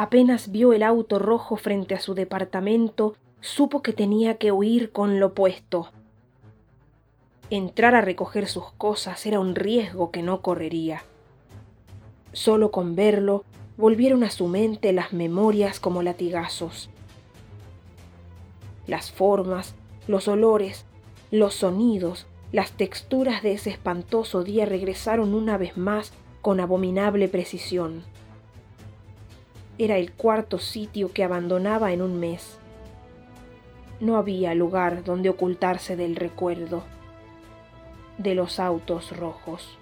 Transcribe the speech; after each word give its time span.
Apenas 0.00 0.52
vio 0.52 0.72
el 0.72 0.84
auto 0.84 1.18
rojo 1.18 1.56
frente 1.56 1.96
a 1.96 1.98
su 1.98 2.14
departamento, 2.14 3.16
supo 3.40 3.82
que 3.82 3.92
tenía 3.92 4.36
que 4.36 4.52
huir 4.52 4.92
con 4.92 5.18
lo 5.18 5.34
puesto. 5.34 5.90
Entrar 7.50 7.96
a 7.96 8.00
recoger 8.00 8.46
sus 8.46 8.70
cosas 8.70 9.26
era 9.26 9.40
un 9.40 9.56
riesgo 9.56 10.12
que 10.12 10.22
no 10.22 10.40
correría. 10.40 11.02
Solo 12.32 12.70
con 12.70 12.94
verlo 12.94 13.42
volvieron 13.76 14.22
a 14.22 14.30
su 14.30 14.46
mente 14.46 14.92
las 14.92 15.12
memorias 15.12 15.80
como 15.80 16.04
latigazos. 16.04 16.90
Las 18.86 19.10
formas, 19.10 19.74
los 20.06 20.28
olores, 20.28 20.84
los 21.32 21.54
sonidos, 21.54 22.28
las 22.52 22.70
texturas 22.70 23.42
de 23.42 23.54
ese 23.54 23.70
espantoso 23.70 24.44
día 24.44 24.64
regresaron 24.64 25.34
una 25.34 25.58
vez 25.58 25.76
más 25.76 26.12
con 26.40 26.60
abominable 26.60 27.26
precisión. 27.26 28.04
Era 29.78 29.96
el 29.96 30.12
cuarto 30.12 30.58
sitio 30.58 31.12
que 31.12 31.22
abandonaba 31.22 31.92
en 31.92 32.02
un 32.02 32.18
mes. 32.18 32.58
No 34.00 34.16
había 34.16 34.52
lugar 34.54 35.04
donde 35.04 35.28
ocultarse 35.28 35.94
del 35.94 36.16
recuerdo 36.16 36.82
de 38.18 38.34
los 38.34 38.58
autos 38.58 39.16
rojos. 39.16 39.78